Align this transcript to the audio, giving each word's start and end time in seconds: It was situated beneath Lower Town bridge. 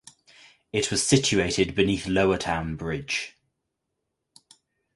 It 0.73 0.89
was 0.89 1.05
situated 1.05 1.75
beneath 1.75 2.07
Lower 2.07 2.39
Town 2.39 2.75
bridge. 2.75 3.35